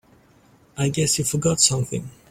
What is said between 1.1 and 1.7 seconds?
you forgot